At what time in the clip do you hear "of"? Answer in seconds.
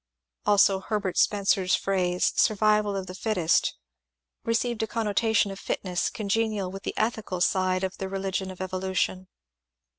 2.95-3.05, 5.51-5.59, 7.83-7.99, 8.49-8.61